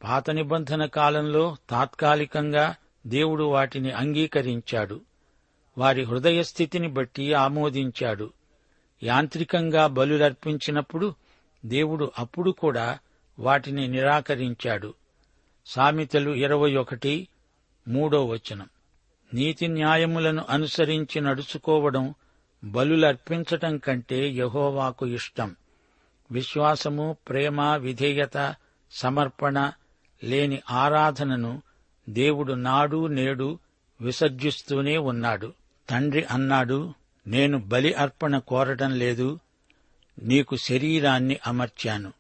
పాత 0.05 0.31
నిబంధన 0.31 0.87
కాలంలో 0.87 1.57
తాత్కాలికంగా 1.71 2.77
దేవుడు 3.07 3.45
వాటిని 3.45 3.91
అంగీకరించాడు. 3.91 5.01
వారి 5.79 6.03
హృదయ 6.03 6.43
స్థితిని 6.43 6.89
బట్టి 6.89 7.33
ఆమోదించాడు. 7.33 8.33
యాంత్రికంగా 9.03 9.87
బలులర్పించినప్పుడు 9.87 11.15
దేవుడు 11.65 12.13
అప్పుడు 12.19 12.51
కూడా 12.51 12.99
వాటిని 13.39 13.89
నిరాకరించాడు. 13.89 14.95
సామెతలు 15.67 16.31
ఇరవై 16.31 16.77
ఒకటి 16.77 17.29
మూడో 17.89 18.27
వచనం. 18.27 18.69
నీతి 19.35 19.69
న్యాయములను 19.69 20.45
అనుసరించి 20.49 21.21
నడుచుకోవడం 21.21 22.15
బలులర్పించటం 22.65 23.79
కంటే 23.79 24.31
యహోవాకు 24.31 25.07
ఇష్టం. 25.07 25.57
విశ్వాసము 26.31 27.17
ప్రేమ 27.29 27.61
విధేయత 27.61 28.55
సమర్పణ 28.91 29.73
లేని 30.25 30.63
ఆరాధనను 30.71 31.63
దేవుడు 32.09 32.53
నాడు 32.53 33.07
నేడు 33.07 33.59
విసర్జిస్తూనే 34.01 34.97
ఉన్నాడు. 34.97 35.53
తండ్రి 35.91 36.25
అన్నాడు 36.25 36.95
నేను 37.27 37.59
బలి 37.59 37.95
అర్పణ 37.95 38.39
కోరటం 38.39 38.99
లేదు 38.99 39.39
నీకు 40.19 40.57
శరీరాన్ని 40.57 41.39
అమర్చాను. 41.47 42.13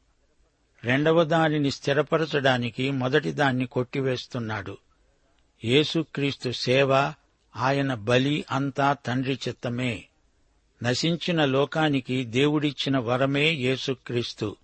రెండవ 0.84 1.24
దానిని 1.24 1.70
స్థిరపరచడానికి 1.70 2.90
మొదటి 2.90 3.32
దాన్ని 3.32 3.66
కొట్టివేస్తున్నాడు. 3.66 4.78
యేసుక్రీస్తు 5.64 6.50
సేవ 6.50 7.12
ఆయన 7.56 7.94
బలి 7.94 8.44
అంతా 8.50 8.92
తండ్రి 8.92 9.38
చిత్తమే. 9.48 10.04
నశించిన 10.82 11.44
లోకానికి 11.44 12.24
దేవుడిచ్చిన 12.24 12.98
వరమే 12.98 13.50
యేసుక్రీస్తు. 13.50 14.56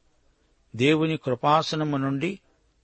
దేవుని 0.77 1.17
కృపాసనము 1.17 1.97
నుండి 1.97 2.39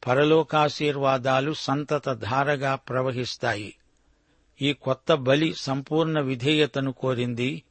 పరలోకాశీర్వాదాలు 0.07 1.53
సంతత 1.53 2.13
ధారగా 2.13 2.75
ప్రవహిస్తాయి. 2.75 3.75
ఈ 4.63 4.73
కొత్త 4.73 5.15
బలి 5.15 5.55
సంపూర్ణ 5.55 6.21
విధేయతను 6.21 6.93
కోరింది 6.93 7.63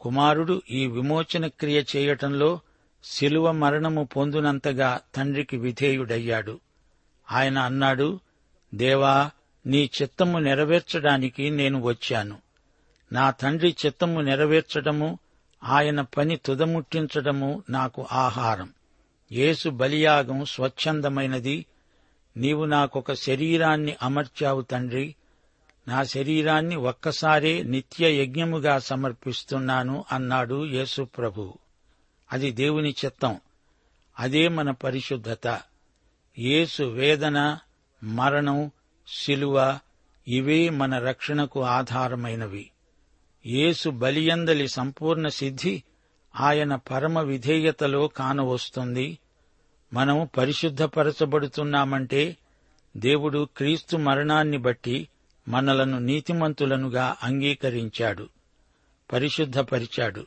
కుమారుడు 0.00 0.62
ఈ 0.70 0.86
విమోచన 0.86 1.46
క్రియ 1.46 1.82
చేయటంలో 1.96 2.60
శిలువ 3.04 3.52
మరణము 3.52 4.04
పొందునంతగా 4.04 5.00
తండ్రికి 5.14 5.56
విధేయుడయ్యాడు. 5.56 6.60
ఆయన 7.32 7.58
అన్నాడు 7.58 8.20
దేవా 8.74 9.30
నీ 9.66 9.90
చిత్తము 10.02 10.38
నెరవేర్చడానికి 10.38 11.50
నేను 11.50 11.82
వచ్చాను. 11.82 12.38
నా 13.12 13.30
తండ్రి 13.30 13.76
చిత్తము 13.86 14.20
నెరవేర్చడము 14.20 15.18
ఆయన 15.64 16.00
పని 16.00 16.36
తుదముట్టించడము 16.36 17.62
నాకు 17.70 18.06
ఆహారం. 18.12 18.72
యేసు 19.32 19.68
బలియాగం 19.68 20.44
స్వచ్ఛందమైనది. 20.44 21.66
నీవు 22.36 22.64
నాకొక 22.64 23.12
శరీరాన్ని 23.12 23.96
అమర్చావు 24.02 24.62
తండ్రి. 24.62 25.14
నా 25.88 26.04
శరీరాన్ని 26.04 26.76
ఒక్కసారే 26.76 27.62
నిత్య 27.62 28.22
యజ్ఞముగా 28.22 28.78
సమర్పిస్తున్నాను 28.78 30.04
అన్నాడు 30.12 30.66
యేసు 30.66 31.02
ప్రభు. 31.02 31.54
అది 32.32 32.50
దేవుని 32.50 32.94
చిత్తం. 33.04 33.40
అదే 34.18 34.48
మన 34.48 34.70
పరిశుద్ధత. 34.70 35.60
యేసు 36.38 36.82
వేదన 36.82 37.58
మరణం 38.02 38.70
శిలువ 39.08 39.78
ఇవే 40.28 40.68
మన 40.68 40.98
రక్షణకు 40.98 41.62
ఆధారమైనవి. 41.62 42.70
యేసు 43.46 43.90
బలియందలి 43.90 44.68
సంపూర్ణ 44.68 45.28
సిద్ధి 45.28 45.82
ఆయన 46.36 46.74
పరమ 46.74 47.20
విధేయతలో 47.20 48.08
కానవస్తుంది. 48.08 49.18
మనం 49.92 50.28
పరిశుద్ధపరచబడుతున్నామంటే 50.36 52.36
దేవుడు 52.96 53.48
క్రీస్తు 53.56 53.96
మరణాన్ని 53.96 54.58
బట్టి 54.58 55.08
మనలను 55.48 55.98
నీతిమంతులనుగా 55.98 57.16
అంగీకరించాడు. 57.22 58.28
పరిశుద్ధపరిచాడు. 59.12 60.26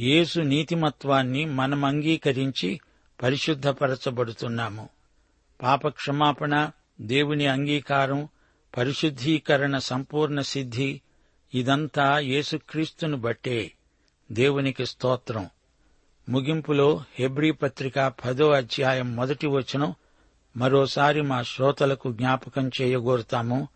యేసు 0.00 0.40
నీతిమత్వాన్ని 0.40 1.44
మనం 1.44 1.84
అంగీకరించి 1.84 2.80
పరిశుద్ధపరచబడుతున్నాము. 3.22 4.88
పాపక్షమాపణ 5.62 6.70
దేవుని 7.00 7.46
అంగీకారం 7.46 8.28
పరిశుద్ధీకరణ 8.76 9.78
సంపూర్ణ 9.78 10.40
సిద్ధి 10.40 11.00
ఇదంతా 11.54 12.18
యేసుక్రీస్తును 12.18 13.16
బట్టే. 13.16 13.72
దేవునికి 14.32 14.86
స్తోత్రం. 14.86 15.50
ముగింపులో 16.28 17.04
హెబ్రీ 17.18 17.50
పత్రిక 17.50 18.12
పదో 18.24 18.50
అధ్యాయం 18.50 19.16
మొదటి 19.16 19.46
వచనం 19.46 19.94
మరోసారి 20.56 21.22
మా 21.22 21.42
శ్రోతలకు 21.42 22.12
జ్ఞాపకం 22.12 22.70
చేయగోరుతాము. 22.80 23.68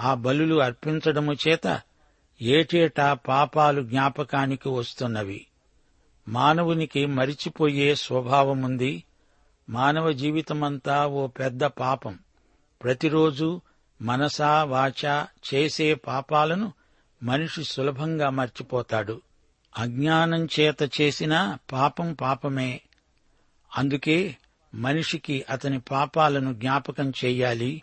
ఆ 0.00 0.14
బలులు 0.14 0.62
అర్పించడము 0.62 1.32
చేత 1.32 1.80
ఏటేటా 2.42 3.14
పాపాలు 3.14 3.82
జ్ఞాపకానికి 3.82 4.68
వస్తున్నవి. 4.68 5.46
మానవునికి 6.28 7.06
మరిచిపోయే 7.06 7.94
స్వభావముంది. 7.94 9.04
మానవ 9.70 10.12
జీవితమంతా 10.12 11.06
ఓ 11.06 11.26
పెద్ద 11.26 11.64
పాపం. 11.64 12.18
ప్రతిరోజు 12.82 13.60
మనసా 14.02 14.64
వాచా 14.64 15.26
చేసే 15.54 15.94
పాపాలను 15.94 16.72
మనిషి 17.22 17.64
సులభంగా 17.64 18.30
మర్చిపోతాడు. 18.30 19.22
అజ్ఞానం 19.78 20.48
చేత 20.60 21.00
చేసిన 21.00 21.56
పాపం 21.72 22.14
పాపమే. 22.14 22.80
అందుకే 23.76 24.36
మనిషికి 24.74 25.44
అతని 25.50 25.80
పాపాలను 25.80 26.54
జ్ఞాపకం 26.54 27.12
చెయ్యాలి 27.24 27.82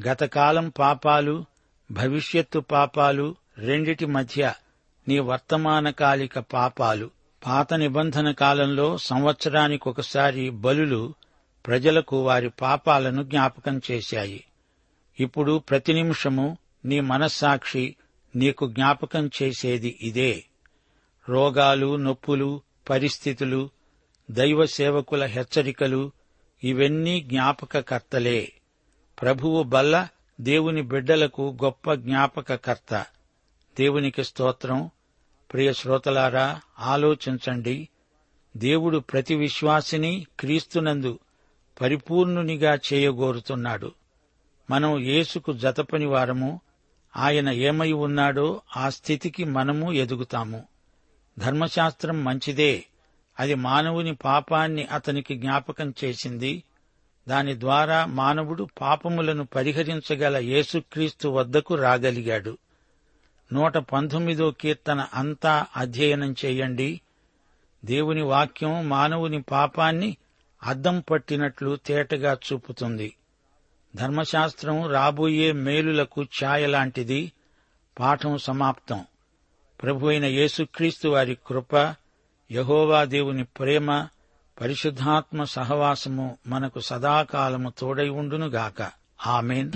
గతకాలం 0.00 0.68
పాపాలు 0.68 1.44
భవిష్యత్తు 1.90 2.58
పాపాలు 2.58 3.36
రెండిటి 3.58 4.06
మధ్య 4.06 4.54
నీ 5.08 5.18
వర్తమానకాలిక 5.18 6.38
పాపాలు. 6.38 7.10
పాత 7.46 7.74
నిబంధన 7.74 8.30
కాలంలో 8.30 8.98
సంవత్సరానికొకసారి 8.98 10.50
బలులు 10.50 11.14
ప్రజలకు 11.66 12.22
వారి 12.22 12.48
పాపాలను 12.48 13.22
జ్ఞాపకం 13.22 13.80
చేశాయి. 13.90 14.44
ఇప్పుడు 15.20 15.58
ప్రతి 15.58 15.92
నిమిషము 15.92 16.58
నీ 16.84 17.00
మనస్సాక్షి 17.00 17.96
నీకు 18.36 18.68
జ్ఞాపకం 18.68 19.30
చేసేది 19.42 19.98
ఇదే. 20.02 20.44
రోగాలు 21.28 21.96
నొప్పులు 21.96 22.62
పరిస్థితులు 22.90 23.70
దైవ 24.30 24.66
సేవకుల 24.66 25.24
హెచ్చరికలు 25.24 26.12
ఇవన్నీ 26.64 27.20
జ్ఞాపకకర్తలే. 27.20 28.52
ప్రభువు 29.22 29.62
బల్ల 29.62 30.08
దేవుని 30.40 30.82
బిడ్డలకు 30.82 31.58
గొప్ప 31.64 31.92
జ్ఞాపకకర్త. 31.92 33.06
దేవునికి 33.78 34.24
స్తోత్రం. 34.24 34.90
ప్రియ 35.52 35.72
శ్రోతలారా 35.72 36.60
ఆలోచించండి. 36.78 37.88
దేవుడు 38.56 38.98
ప్రతి 38.98 39.34
విశ్వాసిని 39.34 40.26
క్రీస్తునందు 40.40 41.18
పరిపూర్ణునిగా 41.80 42.78
చేయగోరుతున్నాడు. 42.92 43.92
మనం 44.70 44.98
యేసుకు 44.98 45.52
జతపని 45.52 46.06
వారము. 46.06 46.60
ఆయన 47.16 47.48
ఏమై 47.48 47.92
ఉన్నాడో 47.92 48.62
ఆ 48.76 48.90
స్థితికి 48.90 49.44
మనము 49.44 49.92
ఎదుగుతాము. 49.92 50.64
ధర్మశాస్త్రం 51.38 52.24
మంచిదే. 52.24 52.84
అది 53.40 53.54
మానవుని 53.54 54.14
పాపాన్ని 54.14 54.84
అతనికి 54.84 55.34
జ్ఞాపకం 55.36 55.94
చేసింది. 56.04 56.62
దాని 57.28 57.60
ద్వారా 57.60 58.06
మానవుడు 58.06 58.68
పాపములను 58.80 59.44
పరిహరించగల 59.44 60.36
యేసుక్రీస్తు 60.36 61.28
వద్దకు 61.28 61.74
రాగలిగాడు. 61.74 62.58
నూట 63.52 63.78
పంతొమ్మిదో 63.78 64.50
కీర్తన 64.50 65.06
అంతా 65.14 65.66
అధ్యయనం 65.76 66.34
చేయండి. 66.44 67.00
దేవుని 67.84 68.22
వాక్యం 68.22 68.88
మానవుని 68.88 69.42
పాపాన్ని 69.42 70.16
అద్దం 70.62 71.00
పట్టినట్లు 71.10 71.76
తేటగా 71.76 72.38
చూపుతుంది. 72.52 73.14
ధర్మశాస్త్రం 73.96 74.90
రాబోయే 74.90 75.52
మేలులకు 75.52 76.22
ఛాయలాంటిది. 76.22 77.32
పాఠం 77.98 78.38
సమాప్తం. 78.38 79.04
ప్రభు 79.82 80.06
అయిన 80.06 80.24
యేసుక్రీస్తు 80.24 81.08
వారి 81.08 81.38
కృప 81.46 81.94
యహోవా 82.52 83.04
దేవుని 83.04 83.44
ప్రేమ 83.44 84.08
పరిశుద్ధాత్మ 84.60 85.44
సహవాసము 85.44 86.38
మనకు 86.46 86.80
సదాకాలము 86.80 87.72
తోడై 87.78 88.08
ఉండునుగాక. 88.08 88.90
ఆమెన్. 89.26 89.70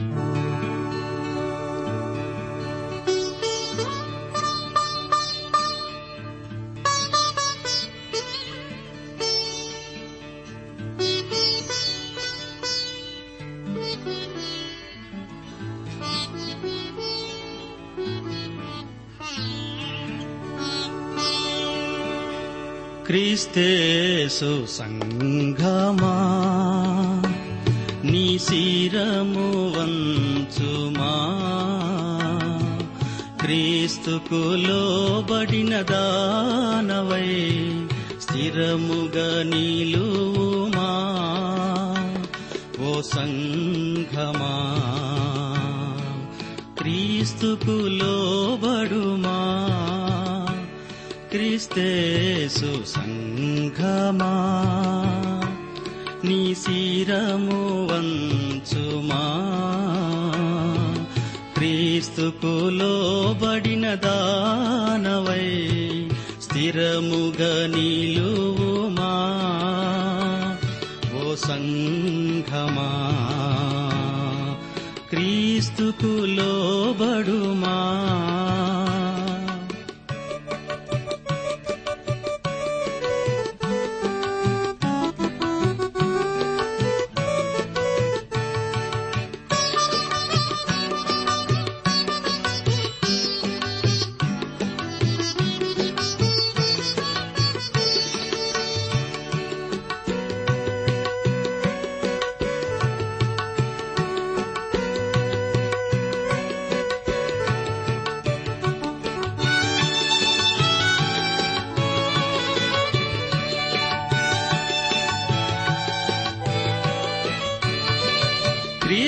క్రీస్తేసు 23.09 24.67
సంఘమా. 24.71 26.13
నీ 28.05 28.39
శిరము 28.39 29.75
వంచుమా. 29.77 31.15
క్రీస్తుకు 33.41 34.55
లోబడిన 34.55 35.81
దానవై 35.81 37.51
స్థిరముగా 38.21 39.43
నిలువుమా. 39.43 40.85
ఓ 42.89 43.01
సంఘమా. 43.01 44.77
క్రీస్తుకు 46.79 47.71
లోబడుమా. 47.71 49.65
క్రీస్తే 51.31 52.25
సంఘమా 54.09 54.35
నీ 56.25 56.55
శిరము 56.55 57.89
వంచుమా. 57.91 59.25
క్రీస్తుకు 61.55 62.55
లోబడిన 62.69 63.95
దానవై 63.95 65.49
స్థిరముగా 66.43 67.53
నిలువుమా. 67.77 69.15
ఓ 71.19 71.35
సంఘమా 71.35 72.91
క్రీస్తుకు 75.11 76.13
లో 76.25 76.58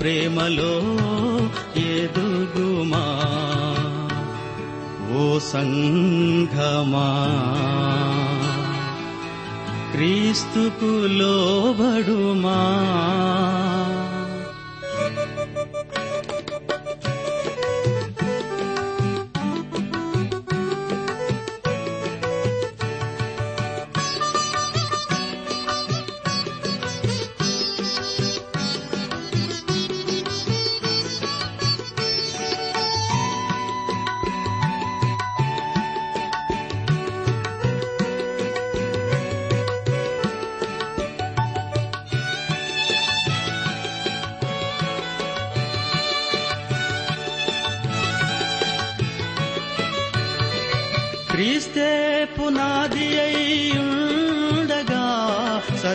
ప్రేమలో 0.00 0.78
ఎదుగుమా? 1.80 3.04
ఓ 5.16 5.38
సంఘమా? 5.38 7.08
క్రీస్తుకు 9.92 11.06
లోబడుమా? 11.06 12.58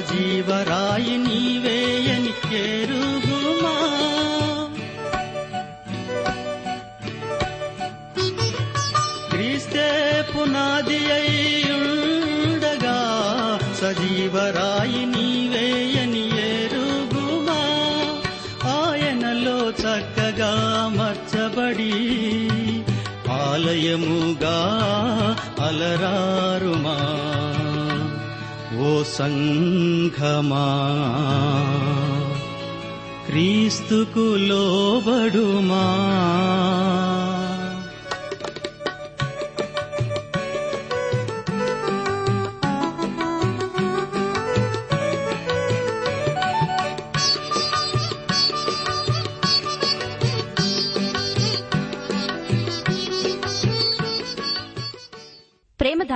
జీవరాయి 0.02 1.18
నీవేయని 1.18 2.34
ఎరుగుమా 2.62 3.76
క్రీస్తే 9.32 9.88
పునాది 10.30 11.00
అయ్యుండగా 11.12 12.98
సజీవరాయి 13.82 15.04
నీవేయని 15.06 16.26
ఎరుగుమా 16.52 17.60
ఆయనలో 18.76 19.60
చక్కగా 19.84 20.54
మర్చబడి 20.98 21.94
ఆలయముగా 23.40 24.58
అలరారుమా? 25.68 26.98
ఓ 28.80 29.04
సంఘమా. 29.04 30.66
క్రీస్తుకు 33.28 34.36
లోబడుమా. 34.38 36.04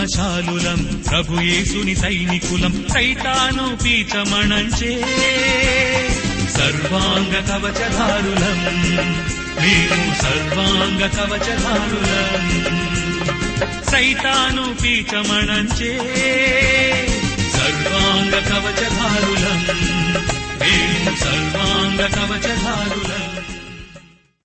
పరాక్రమశాలులం 0.00 1.02
ప్రభుయేసుని 1.10 1.96
సైనికులం 1.96 2.86
సైతాను 2.94 3.76
పీచమణంచే 3.84 5.00
సర్వాంగ 6.56 7.34
కవచధారులం. 7.34 8.64
మేము 9.60 10.22
సర్వాంగ 10.22 11.00
కవచధారులం. 11.00 12.40
సైతాను 13.92 14.74
పీచమణంచే 14.82 15.98
సర్వాంగ 17.52 18.32
కవచధారులం. 18.32 19.66
మేము 20.62 21.16
సర్వాంగ 21.16 22.00
కవచ 22.00 23.19